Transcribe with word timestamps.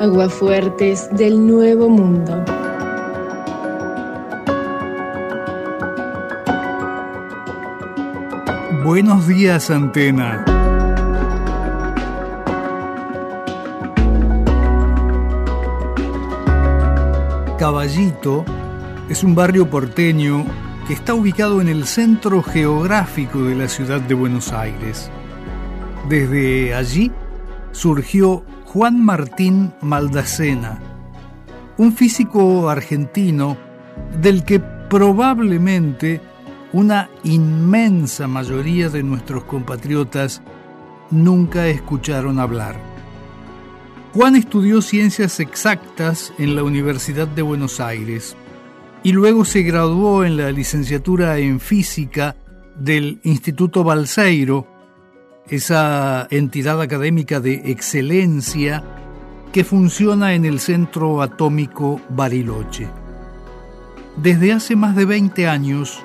Aguafuertes 0.00 1.08
del 1.10 1.44
Nuevo 1.44 1.88
Mundo. 1.88 2.44
Buenos 8.84 9.26
días, 9.26 9.70
Antena. 9.70 10.44
Caballito 17.58 18.44
es 19.08 19.24
un 19.24 19.34
barrio 19.34 19.68
porteño 19.68 20.46
que 20.86 20.94
está 20.94 21.14
ubicado 21.14 21.60
en 21.60 21.66
el 21.66 21.86
centro 21.86 22.44
geográfico 22.44 23.42
de 23.42 23.56
la 23.56 23.68
ciudad 23.68 24.00
de 24.00 24.14
Buenos 24.14 24.52
Aires. 24.52 25.10
Desde 26.08 26.72
allí 26.72 27.10
surgió 27.72 28.44
Juan 28.72 29.02
Martín 29.02 29.72
Maldacena, 29.80 30.78
un 31.78 31.94
físico 31.94 32.68
argentino 32.68 33.56
del 34.20 34.44
que 34.44 34.60
probablemente 34.60 36.20
una 36.74 37.08
inmensa 37.24 38.28
mayoría 38.28 38.90
de 38.90 39.02
nuestros 39.02 39.44
compatriotas 39.44 40.42
nunca 41.10 41.66
escucharon 41.68 42.38
hablar. 42.38 42.76
Juan 44.12 44.36
estudió 44.36 44.82
ciencias 44.82 45.40
exactas 45.40 46.34
en 46.36 46.54
la 46.54 46.62
Universidad 46.62 47.26
de 47.26 47.40
Buenos 47.40 47.80
Aires 47.80 48.36
y 49.02 49.12
luego 49.12 49.46
se 49.46 49.62
graduó 49.62 50.24
en 50.24 50.36
la 50.36 50.52
licenciatura 50.52 51.38
en 51.38 51.58
física 51.58 52.36
del 52.78 53.18
Instituto 53.22 53.82
Balseiro, 53.82 54.77
esa 55.48 56.26
entidad 56.30 56.80
académica 56.80 57.40
de 57.40 57.70
excelencia 57.70 58.82
que 59.52 59.64
funciona 59.64 60.34
en 60.34 60.44
el 60.44 60.60
Centro 60.60 61.22
Atómico 61.22 62.00
Bariloche. 62.10 62.88
Desde 64.16 64.52
hace 64.52 64.76
más 64.76 64.94
de 64.96 65.04
20 65.04 65.48
años, 65.48 66.02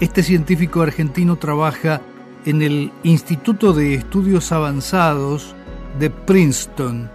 este 0.00 0.22
científico 0.22 0.82
argentino 0.82 1.36
trabaja 1.36 2.00
en 2.44 2.62
el 2.62 2.92
Instituto 3.02 3.72
de 3.72 3.94
Estudios 3.94 4.52
Avanzados 4.52 5.54
de 5.98 6.10
Princeton, 6.10 7.10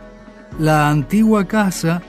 la 0.59 0.89
antigua 0.89 1.45
casa 1.45 2.02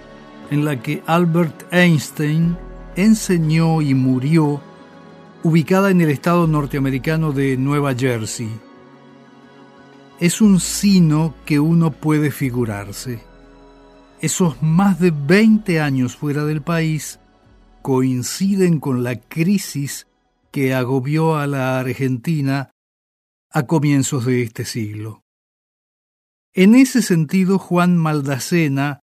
en 0.51 0.65
la 0.65 0.81
que 0.81 1.03
Albert 1.07 1.73
Einstein 1.73 2.57
enseñó 2.97 3.83
y 3.83 3.95
murió, 3.95 4.61
ubicada 5.43 5.91
en 5.91 6.01
el 6.01 6.11
estado 6.11 6.47
norteamericano 6.47 7.33
de 7.33 7.57
Nueva 7.57 7.95
Jersey. 7.95 8.49
Es 10.21 10.41
un 10.41 10.61
sino 10.61 11.35
que 11.45 11.59
uno 11.59 11.91
puede 11.91 12.31
figurarse. 12.31 13.21
Esos 14.21 14.63
más 14.63 15.01
de 15.01 15.11
20 15.11 15.81
años 15.81 16.17
fuera 16.17 16.45
del 16.45 16.63
país 16.63 17.19
coinciden 17.83 18.79
con 18.79 19.03
la 19.03 19.17
crisis 19.21 20.07
que 20.53 20.73
agobió 20.73 21.37
a 21.37 21.49
la 21.49 21.81
Argentina 21.81 22.71
a 23.51 23.67
comienzos 23.67 24.25
de 24.25 24.43
este 24.43 24.65
siglo. 24.65 25.25
En 26.53 26.77
ese 26.77 27.03
sentido, 27.03 27.59
Juan 27.59 27.97
Maldacena 27.99 29.01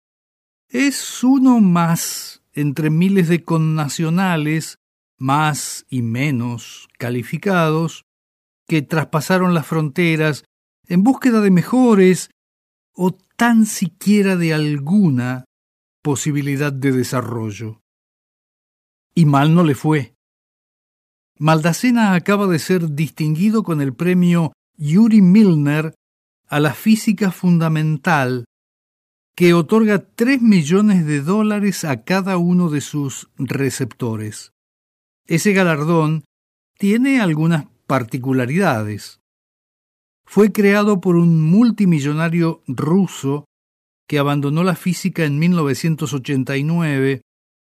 es 0.70 1.24
uno 1.24 1.62
más 1.62 2.42
entre 2.54 2.90
miles 2.90 3.28
de 3.28 3.44
connacionales, 3.44 4.80
más 5.18 5.86
y 5.88 6.02
menos 6.02 6.88
calificados, 6.98 8.06
que 8.68 8.82
traspasaron 8.82 9.54
las 9.54 9.68
fronteras 9.68 10.44
en 10.88 11.04
búsqueda 11.04 11.42
de 11.42 11.52
mejores 11.52 12.30
o 12.94 13.12
tan 13.36 13.66
siquiera 13.66 14.36
de 14.36 14.54
alguna 14.54 15.46
posibilidad 16.02 16.72
de 16.72 16.92
desarrollo. 16.92 17.82
Y 19.14 19.26
mal 19.26 19.54
no 19.54 19.64
le 19.64 19.76
fue. 19.76 20.14
Maldacena 21.38 22.14
acaba 22.14 22.48
de 22.48 22.60
ser 22.60 22.92
distinguido 22.92 23.64
con 23.64 23.82
el 23.82 23.94
premio 23.94 24.54
Yuri 24.78 25.22
Milner 25.22 25.94
a 26.48 26.60
la 26.60 26.74
física 26.74 27.32
fundamental, 27.32 28.46
que 29.36 29.54
otorga 29.54 30.00
3 30.00 30.42
millones 30.42 31.06
de 31.06 31.22
dólares 31.22 31.84
a 31.84 32.04
cada 32.04 32.38
uno 32.38 32.70
de 32.70 32.82
sus 32.82 33.30
receptores. 33.38 34.52
Ese 35.28 35.54
galardón 35.54 36.24
tiene 36.78 37.20
algunas 37.20 37.66
particularidades. 37.88 39.20
Fue 40.36 40.52
creado 40.52 41.00
por 41.00 41.16
un 41.16 41.42
multimillonario 41.42 42.62
ruso 42.68 43.46
que 44.06 44.20
abandonó 44.20 44.66
la 44.66 44.76
física 44.76 45.24
en 45.24 45.40
1989 45.40 47.22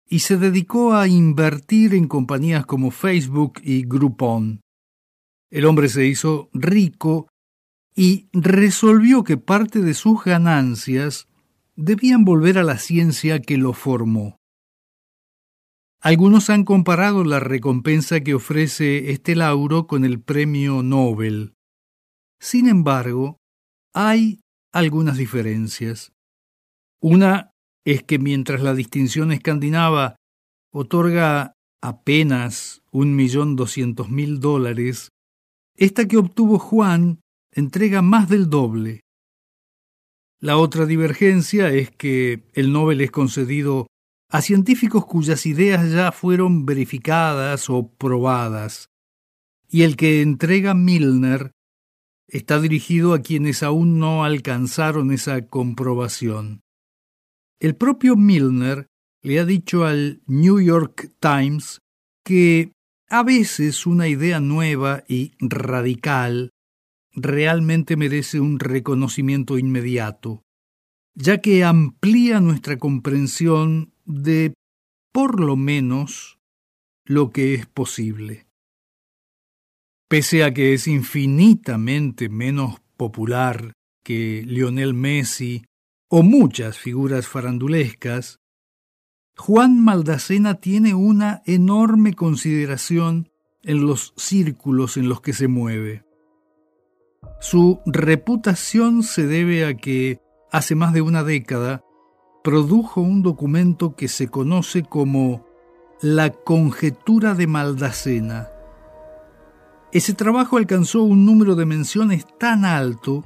y 0.07 0.19
se 0.19 0.38
dedicó 0.38 0.94
a 0.94 1.09
invertir 1.09 1.94
en 1.94 2.07
compañías 2.07 2.66
como 2.66 2.91
Facebook 2.91 3.59
y 3.62 3.84
Groupon. 3.85 4.62
El 5.52 5.66
hombre 5.66 5.90
se 5.90 6.06
hizo 6.06 6.50
rico 6.53 7.28
y 7.97 8.29
resolvió 8.31 9.25
que 9.25 9.35
parte 9.35 9.81
de 9.81 9.94
sus 9.94 10.23
ganancias 10.23 11.28
debían 11.75 12.23
volver 12.23 12.57
a 12.57 12.63
la 12.63 12.78
ciencia 12.78 13.41
que 13.41 13.57
lo 13.57 13.73
formó. 13.73 14.38
Algunos 16.00 16.50
han 16.50 16.63
comparado 16.63 17.25
la 17.25 17.41
recompensa 17.41 18.22
que 18.22 18.34
ofrece 18.34 19.12
este 19.12 19.35
lauro 19.35 19.85
con 19.85 20.06
el 20.06 20.22
premio 20.22 20.81
Nobel. 20.81 21.56
Sin 22.44 22.68
embargo, 22.68 23.38
hay 23.94 24.42
algunas 24.74 25.16
diferencias. 25.16 26.12
Una 27.02 27.52
es 27.86 28.04
que 28.04 28.20
mientras 28.20 28.62
la 28.62 28.74
distinción 28.74 29.31
escandinava 29.31 30.18
otorga 30.74 31.53
apenas 31.82 32.82
un 32.92 33.16
millón 33.16 33.56
doscientos 33.56 34.09
mil 34.09 34.42
dólares, 34.42 35.08
esta 35.78 36.06
que 36.06 36.18
obtuvo 36.18 36.59
Juan 36.59 37.22
entrega 37.50 38.02
más 38.02 38.28
del 38.28 38.50
doble. 38.50 39.00
La 40.42 40.58
otra 40.58 40.86
divergencia 40.86 41.70
es 41.70 41.92
que 41.92 42.44
el 42.52 42.74
Nobel 42.74 43.00
es 43.00 43.12
concedido 43.12 43.88
a 44.30 44.42
científicos 44.42 45.06
cuyas 45.06 45.46
ideas 45.46 45.90
ya 45.94 46.12
fueron 46.12 46.66
verificadas 46.66 47.70
o 47.70 47.88
probadas, 47.88 48.90
y 49.70 49.84
el 49.84 49.96
que 49.96 50.22
entrega 50.22 50.74
Milner 50.74 51.53
está 52.34 52.60
dirigido 52.60 53.14
a 53.14 53.22
quienes 53.22 53.62
aún 53.62 54.00
no 54.00 54.24
alcanzaron 54.24 55.12
esa 55.12 55.46
comprobación. 55.46 56.62
El 57.60 57.76
propio 57.76 58.16
Milner 58.16 58.88
le 59.22 59.40
ha 59.40 59.46
dicho 59.46 59.86
al 59.86 60.22
New 60.26 60.60
York 60.60 61.12
Times 61.20 61.80
que 62.26 62.74
a 63.08 63.22
veces 63.22 63.86
una 63.86 64.08
idea 64.08 64.40
nueva 64.40 65.04
y 65.08 65.34
radical 65.40 66.50
realmente 67.12 67.96
merece 67.98 68.40
un 68.40 68.58
reconocimiento 68.58 69.60
inmediato, 69.60 70.42
ya 71.14 71.40
que 71.40 71.64
amplía 71.64 72.40
nuestra 72.40 72.80
comprensión 72.80 73.94
de, 74.06 74.56
por 75.12 75.40
lo 75.40 75.56
menos, 75.56 76.40
lo 77.06 77.30
que 77.30 77.54
es 77.54 77.68
posible. 77.68 78.48
Pese 80.13 80.44
a 80.44 80.53
que 80.53 80.75
es 80.75 80.88
infinitamente 80.88 82.29
menos 82.29 82.79
popular 82.97 83.74
que 84.03 84.44
Lionel 84.46 84.94
Messi 84.94 85.66
o 86.07 86.22
muchas 86.22 86.78
figuras 86.78 87.28
farandulescas, 87.28 88.38
Juan 89.35 89.84
Maldacena 89.84 90.62
tiene 90.62 90.94
una 90.94 91.41
enorme 91.47 92.13
consideración 92.13 93.31
en 93.63 93.88
los 93.88 94.13
círculos 94.16 94.97
en 94.97 95.09
los 95.09 95.19
que 95.19 95.34
se 95.34 95.47
mueve. 95.47 96.06
Su 97.41 97.79
reputación 97.88 99.02
se 99.02 99.26
debe 99.26 99.66
a 99.66 99.73
que, 99.73 100.20
hace 100.52 100.76
más 100.76 100.93
de 100.93 101.02
una 101.02 101.23
década, 101.23 101.82
produjo 102.43 103.02
un 103.02 103.23
documento 103.23 103.96
que 103.96 104.08
se 104.08 104.28
conoce 104.28 104.84
como 104.84 105.47
La 106.03 106.29
Conjetura 106.29 107.34
de 107.34 107.47
Maldacena. 107.47 108.53
Ese 109.93 110.16
trabajo 110.16 110.57
alcanzó 110.57 111.03
un 111.03 111.23
número 111.23 111.53
de 111.53 111.67
menciones 111.67 112.25
tan 112.40 112.66
alto 112.66 113.23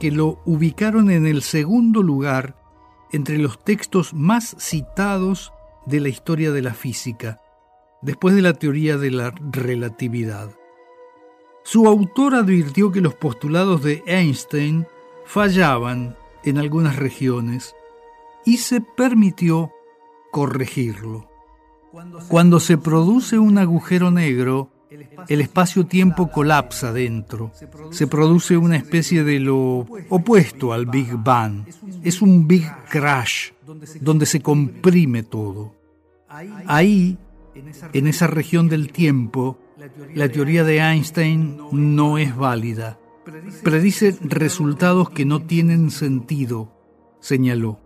que 0.00 0.10
lo 0.10 0.40
ubicaron 0.46 1.10
en 1.10 1.26
el 1.26 1.42
segundo 1.42 2.02
lugar 2.02 2.56
entre 3.12 3.36
los 3.36 3.62
textos 3.62 4.14
más 4.14 4.56
citados 4.58 5.52
de 5.84 6.00
la 6.00 6.08
historia 6.08 6.50
de 6.50 6.62
la 6.62 6.72
física, 6.72 7.42
después 8.00 8.34
de 8.34 8.40
la 8.40 8.54
teoría 8.54 8.96
de 8.96 9.10
la 9.10 9.34
relatividad. 9.52 10.50
Su 11.62 11.86
autor 11.86 12.36
advirtió 12.36 12.90
que 12.90 13.02
los 13.02 13.14
postulados 13.14 13.82
de 13.82 14.02
Einstein 14.06 14.86
fallaban 15.26 16.16
en 16.42 16.56
algunas 16.56 16.96
regiones 16.96 17.74
y 18.46 18.56
se 18.56 18.80
permitió 18.80 19.72
corregirlo. 20.30 21.28
Cuando 22.28 22.60
se 22.60 22.78
produce 22.78 23.38
un 23.38 23.58
agujero 23.58 24.10
negro, 24.10 24.70
el 25.28 25.40
espacio-tiempo 25.40 26.30
colapsa 26.30 26.92
dentro. 26.92 27.52
Se 27.90 28.06
produce 28.06 28.56
una 28.56 28.76
especie 28.76 29.24
de 29.24 29.40
lo 29.40 29.86
opuesto 30.08 30.72
al 30.72 30.86
Big 30.86 31.14
Bang. 31.16 31.66
Es 32.02 32.22
un 32.22 32.46
Big 32.46 32.66
Crash, 32.88 33.50
donde 34.00 34.26
se 34.26 34.40
comprime 34.40 35.22
todo. 35.22 35.74
Ahí, 36.66 37.18
en 37.92 38.06
esa 38.06 38.26
región 38.26 38.68
del 38.68 38.92
tiempo, 38.92 39.58
la 40.14 40.28
teoría 40.28 40.64
de 40.64 40.78
Einstein 40.78 41.58
no 41.72 42.18
es 42.18 42.36
válida. 42.36 42.98
Predice 43.62 44.16
resultados 44.22 45.10
que 45.10 45.24
no 45.24 45.42
tienen 45.42 45.90
sentido, 45.90 46.72
señaló. 47.20 47.80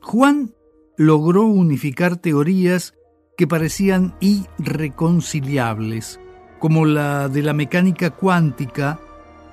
Juan 0.00 0.54
logró 0.96 1.44
unificar 1.44 2.16
teorías 2.16 2.94
que 3.36 3.46
parecían 3.46 4.14
irreconciliables, 4.20 6.18
como 6.58 6.86
la 6.86 7.28
de 7.28 7.42
la 7.42 7.52
mecánica 7.52 8.10
cuántica 8.10 8.98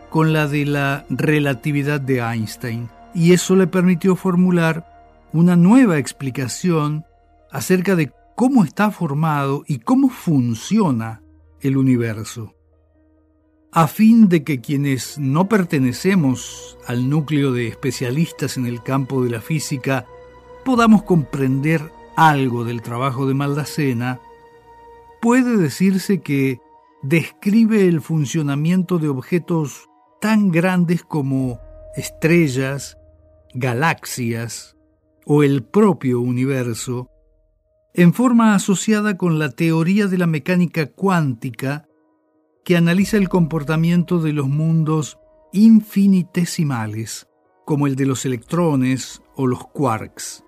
con 0.09 0.31
la 0.31 0.47
de 0.47 0.65
la 0.65 1.05
relatividad 1.09 1.99
de 1.99 2.19
Einstein, 2.19 2.89
y 3.13 3.33
eso 3.33 3.55
le 3.55 3.67
permitió 3.67 4.15
formular 4.15 5.27
una 5.33 5.55
nueva 5.55 5.97
explicación 5.97 7.05
acerca 7.51 7.95
de 7.95 8.11
cómo 8.35 8.63
está 8.63 8.91
formado 8.91 9.63
y 9.67 9.79
cómo 9.79 10.09
funciona 10.09 11.21
el 11.61 11.77
universo. 11.77 12.53
A 13.71 13.87
fin 13.87 14.29
de 14.29 14.43
que 14.43 14.61
quienes 14.61 15.17
no 15.17 15.49
pertenecemos 15.49 16.77
al 16.85 17.09
núcleo 17.09 17.51
de 17.51 17.67
especialistas 17.67 18.57
en 18.57 18.67
el 18.67 18.83
campo 18.83 19.23
de 19.23 19.31
la 19.31 19.41
física 19.41 20.05
podamos 20.63 21.03
comprender 21.03 21.81
algo 22.15 22.63
del 22.63 22.81
trabajo 22.81 23.27
de 23.27 23.33
Maldacena, 23.33 24.19
puede 25.21 25.57
decirse 25.57 26.21
que 26.21 26.59
describe 27.01 27.87
el 27.87 28.01
funcionamiento 28.01 28.99
de 28.99 29.09
objetos 29.09 29.89
tan 30.21 30.51
grandes 30.51 31.03
como 31.03 31.59
estrellas, 31.95 32.97
galaxias 33.53 34.77
o 35.25 35.43
el 35.43 35.63
propio 35.63 36.19
universo, 36.19 37.09
en 37.93 38.13
forma 38.13 38.55
asociada 38.55 39.17
con 39.17 39.37
la 39.37 39.49
teoría 39.49 40.07
de 40.07 40.17
la 40.17 40.27
mecánica 40.27 40.87
cuántica 40.87 41.87
que 42.65 42.77
analiza 42.77 43.17
el 43.17 43.29
comportamiento 43.29 44.19
de 44.19 44.33
los 44.33 44.47
mundos 44.47 45.19
infinitesimales, 45.51 47.27
como 47.65 47.85
el 47.85 47.95
de 47.95 48.05
los 48.05 48.25
electrones 48.25 49.21
o 49.35 49.45
los 49.45 49.67
quarks. 49.67 50.43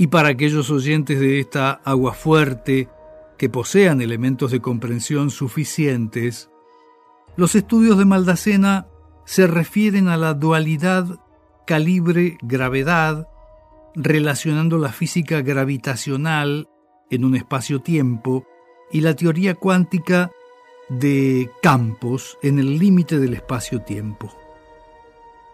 Y 0.00 0.06
para 0.06 0.30
aquellos 0.30 0.70
oyentes 0.70 1.20
de 1.20 1.40
esta 1.40 1.72
agua 1.84 2.14
fuerte 2.14 2.88
que 3.36 3.50
posean 3.50 4.00
elementos 4.00 4.50
de 4.50 4.62
comprensión 4.62 5.28
suficientes, 5.28 6.48
los 7.36 7.54
estudios 7.54 7.98
de 7.98 8.06
Maldacena 8.06 8.86
se 9.26 9.46
refieren 9.46 10.08
a 10.08 10.16
la 10.16 10.32
dualidad 10.32 11.20
calibre-gravedad, 11.66 13.28
relacionando 13.94 14.78
la 14.78 14.88
física 14.88 15.42
gravitacional 15.42 16.70
en 17.10 17.26
un 17.26 17.36
espacio-tiempo 17.36 18.46
y 18.90 19.02
la 19.02 19.14
teoría 19.14 19.54
cuántica 19.54 20.30
de 20.88 21.50
campos 21.60 22.38
en 22.42 22.58
el 22.58 22.78
límite 22.78 23.18
del 23.18 23.34
espacio-tiempo. 23.34 24.34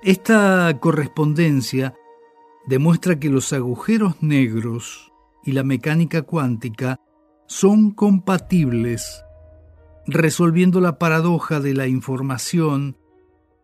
Esta 0.05 0.73
correspondencia 0.79 1.97
demuestra 2.67 3.19
que 3.19 3.31
los 3.31 3.53
agujeros 3.53 4.23
negros 4.23 5.13
y 5.45 5.53
la 5.53 5.63
mecánica 5.63 6.23
cuántica 6.23 7.01
son 7.47 7.93
compatibles, 7.93 9.25
resolviendo 10.07 10.81
la 10.81 10.99
paradoja 10.99 11.61
de 11.61 11.75
la 11.75 11.87
información 11.87 12.97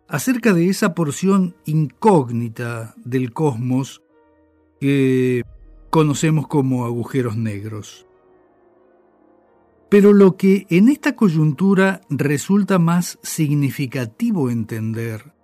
acerca 0.08 0.52
de 0.52 0.68
esa 0.68 0.94
porción 0.94 1.56
incógnita 1.64 2.94
del 3.04 3.32
cosmos 3.32 4.02
que 4.80 5.42
conocemos 5.90 6.46
como 6.46 6.84
agujeros 6.84 7.36
negros. 7.36 8.06
Pero 9.88 10.12
lo 10.12 10.36
que 10.36 10.66
en 10.70 10.88
esta 10.88 11.16
coyuntura 11.16 12.00
resulta 12.08 12.78
más 12.78 13.18
significativo 13.22 14.48
entender 14.48 15.34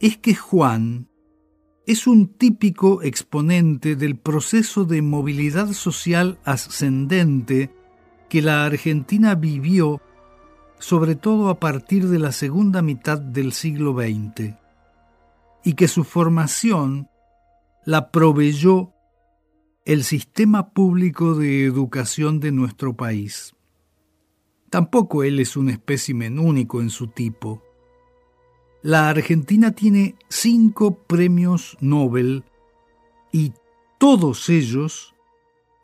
es 0.00 0.16
que 0.16 0.34
Juan 0.34 1.08
es 1.88 2.06
un 2.06 2.28
típico 2.28 3.02
exponente 3.02 3.96
del 3.96 4.18
proceso 4.18 4.84
de 4.84 5.00
movilidad 5.00 5.72
social 5.72 6.38
ascendente 6.44 7.74
que 8.28 8.42
la 8.42 8.66
Argentina 8.66 9.34
vivió 9.34 10.02
sobre 10.78 11.16
todo 11.16 11.48
a 11.48 11.58
partir 11.58 12.08
de 12.08 12.18
la 12.18 12.32
segunda 12.32 12.82
mitad 12.82 13.18
del 13.18 13.54
siglo 13.54 13.94
XX, 13.94 14.54
y 15.64 15.72
que 15.72 15.88
su 15.88 16.04
formación 16.04 17.08
la 17.86 18.10
proveyó 18.10 18.92
el 19.86 20.04
sistema 20.04 20.74
público 20.74 21.36
de 21.36 21.64
educación 21.64 22.38
de 22.38 22.52
nuestro 22.52 22.98
país. 22.98 23.54
Tampoco 24.68 25.24
él 25.24 25.40
es 25.40 25.56
un 25.56 25.70
espécimen 25.70 26.38
único 26.38 26.82
en 26.82 26.90
su 26.90 27.06
tipo. 27.06 27.62
La 28.82 29.08
Argentina 29.08 29.72
tiene 29.72 30.14
cinco 30.28 31.02
premios 31.02 31.76
Nobel 31.80 32.44
y 33.32 33.52
todos 33.98 34.48
ellos 34.48 35.14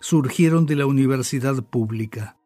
surgieron 0.00 0.64
de 0.64 0.76
la 0.76 0.86
universidad 0.86 1.64
pública. 1.64 2.36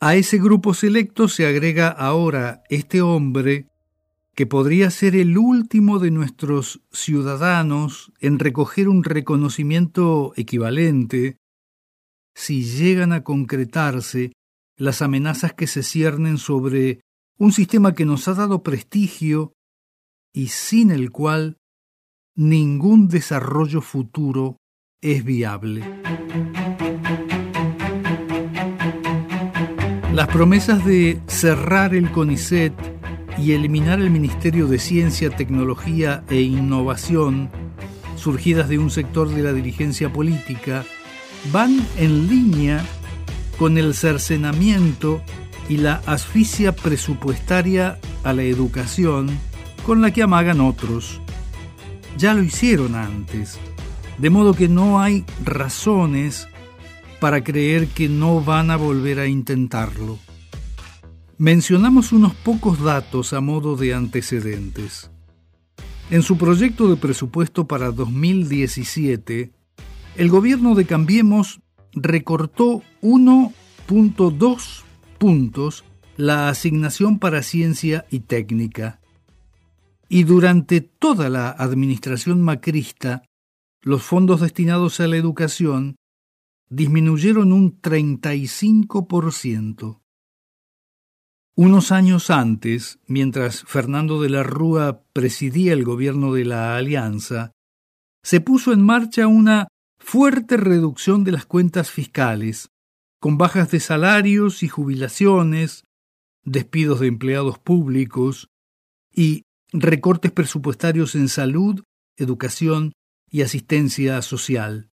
A 0.00 0.14
ese 0.14 0.38
grupo 0.38 0.72
selecto 0.72 1.28
se 1.28 1.46
agrega 1.46 1.88
ahora 1.88 2.62
este 2.70 3.02
hombre 3.02 3.66
que 4.34 4.46
podría 4.46 4.90
ser 4.90 5.14
el 5.14 5.36
último 5.36 5.98
de 5.98 6.10
nuestros 6.10 6.80
ciudadanos 6.90 8.12
en 8.20 8.38
recoger 8.38 8.88
un 8.88 9.04
reconocimiento 9.04 10.32
equivalente 10.36 11.36
si 12.34 12.62
llegan 12.62 13.12
a 13.12 13.24
concretarse 13.24 14.32
las 14.76 15.02
amenazas 15.02 15.52
que 15.52 15.66
se 15.66 15.82
ciernen 15.82 16.38
sobre 16.38 17.00
un 17.38 17.52
sistema 17.52 17.94
que 17.94 18.04
nos 18.04 18.26
ha 18.26 18.34
dado 18.34 18.62
prestigio 18.62 19.52
y 20.34 20.48
sin 20.48 20.90
el 20.90 21.10
cual 21.12 21.56
ningún 22.36 23.08
desarrollo 23.08 23.80
futuro 23.80 24.56
es 25.00 25.24
viable. 25.24 25.84
Las 30.12 30.28
promesas 30.28 30.84
de 30.84 31.20
cerrar 31.28 31.94
el 31.94 32.10
CONICET 32.10 32.72
y 33.38 33.52
eliminar 33.52 34.00
el 34.00 34.10
Ministerio 34.10 34.66
de 34.66 34.80
Ciencia, 34.80 35.30
Tecnología 35.30 36.24
e 36.28 36.40
Innovación, 36.40 37.50
surgidas 38.16 38.68
de 38.68 38.78
un 38.78 38.90
sector 38.90 39.28
de 39.28 39.44
la 39.44 39.52
dirigencia 39.52 40.12
política, 40.12 40.84
van 41.52 41.86
en 41.98 42.26
línea 42.26 42.84
con 43.58 43.78
el 43.78 43.94
cercenamiento 43.94 45.22
y 45.68 45.76
la 45.76 46.02
asfixia 46.06 46.74
presupuestaria 46.74 47.98
a 48.24 48.32
la 48.32 48.42
educación 48.42 49.28
con 49.84 50.02
la 50.02 50.12
que 50.12 50.22
amagan 50.22 50.60
otros. 50.60 51.20
Ya 52.16 52.34
lo 52.34 52.42
hicieron 52.42 52.94
antes, 52.94 53.58
de 54.18 54.30
modo 54.30 54.54
que 54.54 54.68
no 54.68 55.00
hay 55.00 55.24
razones 55.44 56.48
para 57.20 57.44
creer 57.44 57.88
que 57.88 58.08
no 58.08 58.42
van 58.42 58.70
a 58.70 58.76
volver 58.76 59.18
a 59.20 59.26
intentarlo. 59.26 60.18
Mencionamos 61.36 62.12
unos 62.12 62.34
pocos 62.34 62.82
datos 62.82 63.32
a 63.32 63.40
modo 63.40 63.76
de 63.76 63.94
antecedentes. 63.94 65.10
En 66.10 66.22
su 66.22 66.38
proyecto 66.38 66.88
de 66.88 66.96
presupuesto 66.96 67.66
para 67.66 67.92
2017, 67.92 69.52
el 70.16 70.28
gobierno 70.30 70.74
de 70.74 70.86
Cambiemos 70.86 71.60
recortó 71.92 72.82
1.2 73.02 74.87
puntos 75.18 75.84
la 76.16 76.48
asignación 76.48 77.18
para 77.18 77.42
ciencia 77.42 78.06
y 78.10 78.20
técnica. 78.20 79.00
Y 80.08 80.24
durante 80.24 80.80
toda 80.80 81.28
la 81.28 81.50
administración 81.50 82.40
macrista, 82.40 83.24
los 83.82 84.02
fondos 84.02 84.40
destinados 84.40 85.00
a 85.00 85.06
la 85.06 85.16
educación 85.16 85.96
disminuyeron 86.70 87.52
un 87.52 87.78
35%. 87.80 90.00
Unos 91.54 91.92
años 91.92 92.30
antes, 92.30 92.98
mientras 93.06 93.64
Fernando 93.64 94.22
de 94.22 94.30
la 94.30 94.44
Rúa 94.44 95.02
presidía 95.12 95.72
el 95.72 95.84
gobierno 95.84 96.32
de 96.32 96.44
la 96.44 96.76
Alianza, 96.76 97.52
se 98.22 98.40
puso 98.40 98.72
en 98.72 98.82
marcha 98.82 99.26
una 99.26 99.66
fuerte 99.98 100.56
reducción 100.56 101.24
de 101.24 101.32
las 101.32 101.46
cuentas 101.46 101.90
fiscales, 101.90 102.70
con 103.20 103.38
bajas 103.38 103.70
de 103.70 103.80
salarios 103.80 104.62
y 104.62 104.68
jubilaciones, 104.68 105.84
despidos 106.44 107.00
de 107.00 107.08
empleados 107.08 107.58
públicos 107.58 108.48
y 109.12 109.42
recortes 109.72 110.32
presupuestarios 110.32 111.14
en 111.14 111.28
salud, 111.28 111.82
educación 112.16 112.92
y 113.30 113.42
asistencia 113.42 114.22
social. 114.22 114.90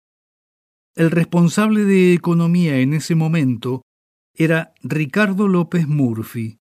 El 0.95 1.11
responsable 1.11 1.85
de 1.85 2.13
economía 2.13 2.79
en 2.79 2.93
ese 2.93 3.15
momento 3.15 3.83
era 4.35 4.75
Ricardo 4.83 5.49
López 5.49 5.87
Murphy. 5.87 6.59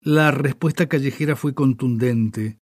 La 0.00 0.30
respuesta 0.30 0.88
callejera 0.88 1.36
fue 1.36 1.54
contundente 1.54 2.58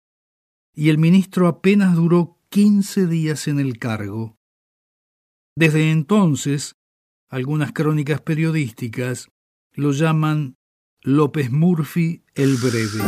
y 0.73 0.91
el 0.91 0.99
ministro 0.99 1.49
apenas 1.49 1.97
duró 1.97 2.39
15 2.51 3.07
días 3.07 3.49
en 3.49 3.59
el 3.59 3.79
cargo. 3.79 4.37
Desde 5.57 5.91
entonces, 5.91 6.75
algunas 7.29 7.73
crónicas 7.73 8.21
periodísticas 8.21 9.29
lo 9.73 9.93
llaman 9.93 10.57
López 11.03 11.51
Murphy 11.51 12.25
el 12.35 12.57
Breve. 12.57 13.05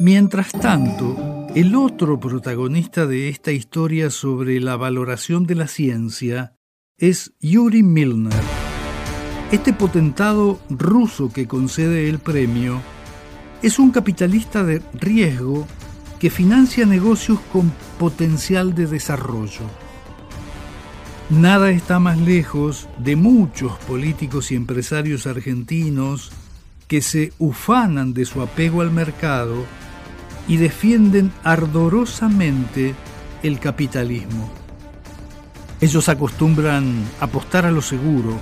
Mientras 0.00 0.52
tanto, 0.52 1.48
el 1.54 1.74
otro 1.74 2.20
protagonista 2.20 3.06
de 3.06 3.28
esta 3.28 3.52
historia 3.52 4.10
sobre 4.10 4.60
la 4.60 4.76
valoración 4.76 5.46
de 5.46 5.54
la 5.54 5.68
ciencia 5.68 6.56
es 6.98 7.32
Yuri 7.40 7.82
Milner. 7.82 8.32
Este 9.52 9.72
potentado 9.72 10.58
ruso 10.68 11.32
que 11.32 11.46
concede 11.46 12.08
el 12.08 12.18
premio 12.18 12.82
es 13.64 13.78
un 13.78 13.92
capitalista 13.92 14.62
de 14.62 14.82
riesgo 14.92 15.66
que 16.18 16.28
financia 16.28 16.84
negocios 16.84 17.40
con 17.50 17.72
potencial 17.98 18.74
de 18.74 18.86
desarrollo. 18.86 19.62
Nada 21.30 21.70
está 21.70 21.98
más 21.98 22.18
lejos 22.18 22.88
de 22.98 23.16
muchos 23.16 23.72
políticos 23.88 24.52
y 24.52 24.54
empresarios 24.54 25.26
argentinos 25.26 26.30
que 26.88 27.00
se 27.00 27.32
ufanan 27.38 28.12
de 28.12 28.26
su 28.26 28.42
apego 28.42 28.82
al 28.82 28.90
mercado 28.90 29.64
y 30.46 30.58
defienden 30.58 31.32
ardorosamente 31.42 32.94
el 33.42 33.60
capitalismo. 33.60 34.52
Ellos 35.80 36.10
acostumbran 36.10 37.02
apostar 37.18 37.64
a 37.64 37.70
lo 37.70 37.80
seguro, 37.80 38.36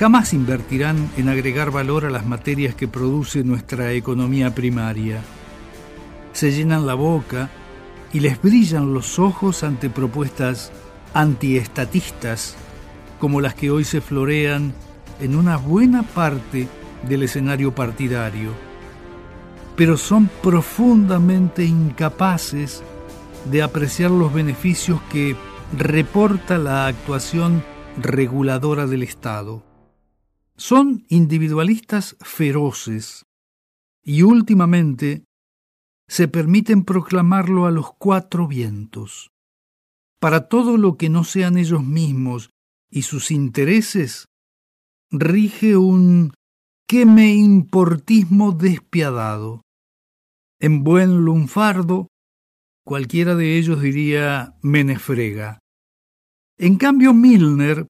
jamás 0.00 0.32
invertirán 0.32 1.10
en 1.16 1.28
agregar 1.28 1.70
valor 1.70 2.06
a 2.06 2.10
las 2.10 2.26
materias 2.26 2.74
que 2.74 2.88
produce 2.88 3.44
nuestra 3.44 3.92
economía 3.92 4.54
primaria. 4.54 5.20
Se 6.32 6.50
llenan 6.50 6.86
la 6.86 6.94
boca 6.94 7.50
y 8.12 8.20
les 8.20 8.42
brillan 8.42 8.92
los 8.94 9.20
ojos 9.20 9.62
ante 9.62 9.90
propuestas 9.90 10.72
antiestatistas 11.14 12.56
como 13.20 13.40
las 13.40 13.54
que 13.54 13.70
hoy 13.70 13.84
se 13.84 14.00
florean 14.00 14.72
en 15.20 15.36
una 15.36 15.56
buena 15.58 16.02
parte 16.02 16.66
del 17.06 17.22
escenario 17.22 17.74
partidario 17.74 18.70
pero 19.80 19.96
son 19.96 20.28
profundamente 20.42 21.64
incapaces 21.64 22.82
de 23.50 23.62
apreciar 23.62 24.10
los 24.10 24.30
beneficios 24.30 25.00
que 25.10 25.36
reporta 25.76 26.58
la 26.58 26.86
actuación 26.86 27.64
reguladora 27.96 28.86
del 28.86 29.02
Estado. 29.02 29.69
Son 30.60 31.06
individualistas 31.08 32.18
feroces 32.20 33.24
y 34.04 34.20
últimamente 34.20 35.24
se 36.06 36.28
permiten 36.28 36.84
proclamarlo 36.84 37.64
a 37.64 37.70
los 37.70 37.94
cuatro 37.94 38.46
vientos. 38.46 39.30
Para 40.20 40.48
todo 40.48 40.76
lo 40.76 40.98
que 40.98 41.08
no 41.08 41.24
sean 41.24 41.56
ellos 41.56 41.82
mismos 41.82 42.50
y 42.90 43.02
sus 43.02 43.30
intereses, 43.30 44.26
rige 45.10 45.78
un 45.78 46.34
que 46.86 47.06
me 47.06 47.32
importismo 47.32 48.52
despiadado. 48.52 49.62
En 50.60 50.84
buen 50.84 51.24
lunfardo, 51.24 52.08
cualquiera 52.84 53.34
de 53.34 53.56
ellos 53.56 53.80
diría 53.80 54.58
menefrega. 54.60 55.58
En 56.58 56.76
cambio, 56.76 57.14
Milner, 57.14 57.86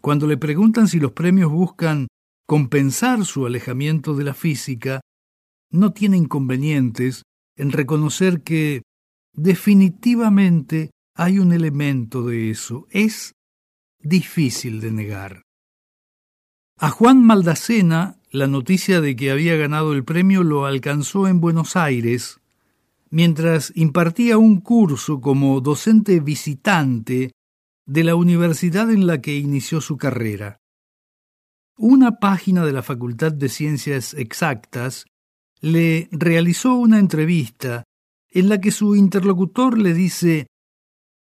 cuando 0.00 0.26
le 0.26 0.36
preguntan 0.36 0.88
si 0.88 1.00
los 1.00 1.12
premios 1.12 1.50
buscan 1.50 2.08
compensar 2.46 3.24
su 3.24 3.46
alejamiento 3.46 4.14
de 4.14 4.24
la 4.24 4.34
física, 4.34 5.00
no 5.70 5.92
tiene 5.92 6.16
inconvenientes 6.16 7.22
en 7.56 7.72
reconocer 7.72 8.42
que 8.42 8.82
definitivamente 9.32 10.90
hay 11.14 11.38
un 11.38 11.52
elemento 11.52 12.22
de 12.22 12.50
eso. 12.50 12.86
Es 12.90 13.32
difícil 13.98 14.80
de 14.80 14.92
negar. 14.92 15.42
A 16.78 16.90
Juan 16.90 17.22
Maldacena 17.24 18.18
la 18.30 18.46
noticia 18.46 19.00
de 19.00 19.16
que 19.16 19.30
había 19.30 19.56
ganado 19.56 19.92
el 19.94 20.04
premio 20.04 20.42
lo 20.42 20.66
alcanzó 20.66 21.28
en 21.28 21.40
Buenos 21.40 21.76
Aires, 21.76 22.40
mientras 23.10 23.72
impartía 23.74 24.36
un 24.36 24.60
curso 24.60 25.20
como 25.20 25.60
docente 25.60 26.20
visitante 26.20 27.32
de 27.88 28.04
la 28.04 28.14
universidad 28.14 28.90
en 28.90 29.06
la 29.06 29.22
que 29.22 29.34
inició 29.36 29.80
su 29.80 29.96
carrera. 29.96 30.60
Una 31.78 32.18
página 32.18 32.66
de 32.66 32.72
la 32.72 32.82
Facultad 32.82 33.32
de 33.32 33.48
Ciencias 33.48 34.12
Exactas 34.12 35.06
le 35.62 36.10
realizó 36.12 36.74
una 36.74 36.98
entrevista 36.98 37.84
en 38.28 38.50
la 38.50 38.60
que 38.60 38.72
su 38.72 38.94
interlocutor 38.94 39.78
le 39.78 39.94
dice 39.94 40.48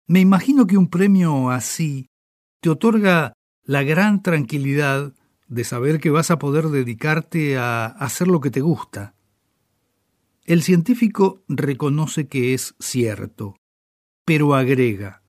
Me 0.09 0.19
imagino 0.19 0.67
que 0.67 0.77
un 0.77 0.88
premio 0.88 1.50
así 1.50 2.09
te 2.61 2.71
otorga 2.71 3.35
la 3.62 3.85
gran 3.85 4.21
tranquilidad 4.21 5.15
de 5.47 5.62
saber 5.62 6.00
que 6.00 6.11
vas 6.11 6.33
a 6.33 6.41
poder 6.41 6.71
dedicarte 6.71 7.57
a 7.57 7.87
hacer 7.87 8.27
lo 8.27 8.41
que 8.41 8.50
te 8.50 8.62
gusta. 8.62 9.15
El 10.45 10.65
científico 10.65 11.45
reconoce 11.47 12.27
que 12.27 12.53
es 12.53 12.75
cierto, 12.81 13.55
pero 14.25 14.57
agrega, 14.57 15.23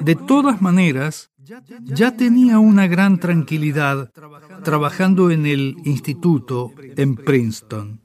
de 0.00 0.14
todas 0.14 0.62
maneras, 0.62 1.30
ya 1.82 2.16
tenía 2.16 2.58
una 2.58 2.86
gran 2.86 3.18
tranquilidad 3.18 4.10
trabajando 4.62 5.30
en 5.30 5.46
el 5.46 5.76
instituto 5.84 6.72
en 6.96 7.16
Princeton. 7.16 8.02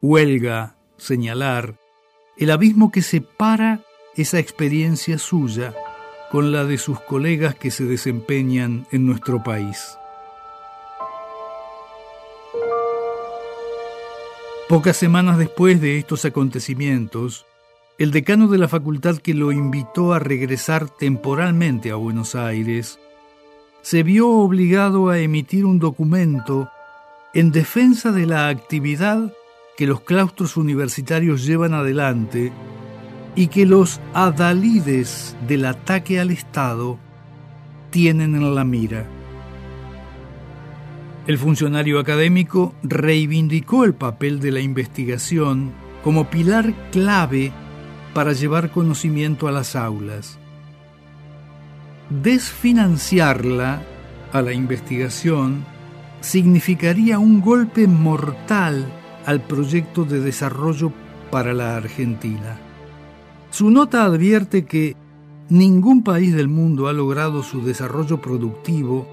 Huelga, 0.00 0.76
señalar, 0.98 1.78
el 2.36 2.50
abismo 2.50 2.90
que 2.90 3.02
separa 3.02 3.82
esa 4.16 4.38
experiencia 4.38 5.18
suya 5.18 5.74
con 6.30 6.52
la 6.52 6.64
de 6.64 6.78
sus 6.78 7.00
colegas 7.00 7.54
que 7.54 7.70
se 7.70 7.84
desempeñan 7.84 8.86
en 8.90 9.06
nuestro 9.06 9.42
país. 9.42 9.96
Pocas 14.68 14.96
semanas 14.96 15.38
después 15.38 15.80
de 15.80 15.98
estos 15.98 16.24
acontecimientos, 16.24 17.46
el 17.96 18.10
decano 18.10 18.48
de 18.48 18.58
la 18.58 18.66
facultad 18.66 19.18
que 19.18 19.34
lo 19.34 19.52
invitó 19.52 20.14
a 20.14 20.18
regresar 20.18 20.88
temporalmente 20.88 21.92
a 21.92 21.94
Buenos 21.94 22.34
Aires 22.34 22.98
se 23.82 24.02
vio 24.02 24.28
obligado 24.30 25.10
a 25.10 25.20
emitir 25.20 25.64
un 25.64 25.78
documento 25.78 26.68
en 27.34 27.52
defensa 27.52 28.10
de 28.10 28.26
la 28.26 28.48
actividad 28.48 29.32
que 29.76 29.86
los 29.86 30.00
claustros 30.00 30.56
universitarios 30.56 31.44
llevan 31.44 31.74
adelante 31.74 32.52
y 33.36 33.48
que 33.48 33.66
los 33.66 34.00
adalides 34.12 35.36
del 35.46 35.66
ataque 35.66 36.18
al 36.18 36.30
Estado 36.30 36.98
tienen 37.90 38.34
en 38.34 38.54
la 38.54 38.64
mira. 38.64 39.06
El 41.26 41.38
funcionario 41.38 41.98
académico 41.98 42.74
reivindicó 42.82 43.84
el 43.84 43.94
papel 43.94 44.40
de 44.40 44.50
la 44.50 44.60
investigación 44.60 45.72
como 46.02 46.28
pilar 46.28 46.74
clave 46.90 47.52
para 48.14 48.32
llevar 48.32 48.70
conocimiento 48.70 49.48
a 49.48 49.52
las 49.52 49.76
aulas. 49.76 50.38
Desfinanciarla 52.10 53.82
a 54.32 54.42
la 54.42 54.52
investigación 54.52 55.64
significaría 56.20 57.18
un 57.18 57.40
golpe 57.40 57.86
mortal 57.86 58.86
al 59.26 59.40
proyecto 59.42 60.04
de 60.04 60.20
desarrollo 60.20 60.92
para 61.30 61.52
la 61.52 61.76
Argentina. 61.76 62.58
Su 63.50 63.70
nota 63.70 64.04
advierte 64.04 64.64
que 64.64 64.96
ningún 65.48 66.02
país 66.02 66.34
del 66.34 66.48
mundo 66.48 66.88
ha 66.88 66.92
logrado 66.92 67.42
su 67.42 67.62
desarrollo 67.62 68.20
productivo 68.20 69.06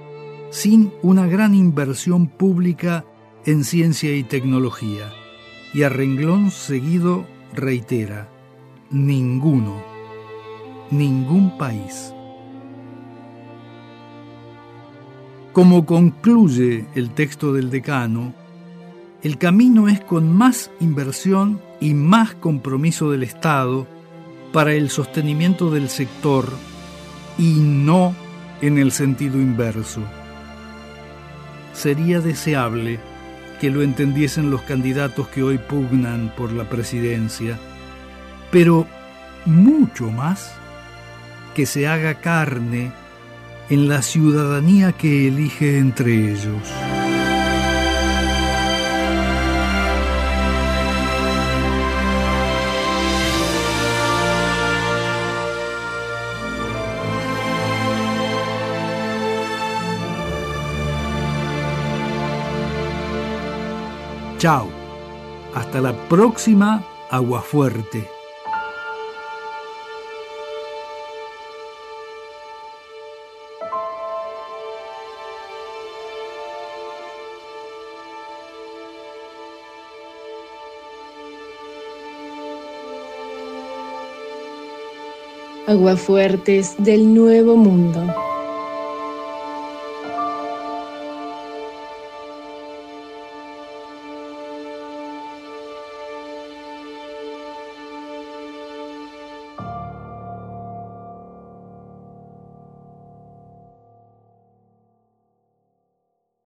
sin 0.50 0.92
una 1.02 1.28
gran 1.28 1.54
inversión 1.56 2.28
pública 2.28 3.06
en 3.46 3.64
ciencia 3.64 4.16
y 4.16 4.24
tecnología. 4.24 5.12
Y 5.74 5.84
a 5.84 5.90
renglón 5.90 6.52
seguido 6.52 7.26
reitera, 7.54 8.31
ninguno, 8.92 9.82
ningún 10.90 11.58
país. 11.58 12.14
Como 15.54 15.86
concluye 15.86 16.86
el 16.96 17.12
texto 17.12 17.54
del 17.54 17.70
decano, 17.70 18.34
el 19.24 19.38
camino 19.38 19.88
es 19.88 20.00
con 20.02 20.32
más 20.34 20.72
inversión 20.80 21.62
y 21.80 21.94
más 21.94 22.34
compromiso 22.36 23.12
del 23.12 23.24
Estado 23.24 23.88
para 24.52 24.74
el 24.74 24.90
sostenimiento 24.90 25.70
del 25.70 25.90
sector 25.90 26.50
y 27.38 27.60
no 27.60 28.14
en 28.62 28.78
el 28.78 28.92
sentido 28.92 29.38
inverso. 29.38 30.02
Sería 31.74 32.20
deseable 32.20 33.00
que 33.60 33.70
lo 33.70 33.82
entendiesen 33.82 34.52
los 34.52 34.62
candidatos 34.64 35.28
que 35.28 35.44
hoy 35.44 35.58
pugnan 35.58 36.34
por 36.36 36.52
la 36.52 36.70
presidencia, 36.70 37.60
pero 38.52 38.86
mucho 39.46 40.12
más 40.12 40.54
que 41.56 41.66
se 41.66 41.88
haga 41.88 42.16
carne 42.16 42.92
en 43.70 43.88
la 43.88 44.02
ciudadanía 44.02 44.92
que 44.92 45.28
elige 45.28 45.78
entre 45.78 46.32
ellos. 46.32 46.72
Chao. 64.42 64.68
Hasta 65.54 65.82
la 65.82 65.94
próxima 66.10 66.84
Agua 67.12 67.44
Aguafuertes 85.72 86.76
del 86.80 87.14
Nuevo 87.14 87.56
Mundo. 87.56 88.31